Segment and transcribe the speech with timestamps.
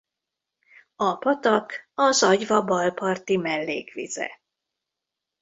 [0.95, 4.41] A patak a Zagyva bal parti mellékvize.